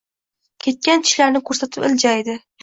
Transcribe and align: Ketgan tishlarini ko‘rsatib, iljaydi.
Ketgan 0.65 1.03
tishlarini 1.09 1.43
ko‘rsatib, 1.51 1.87
iljaydi. 1.91 2.39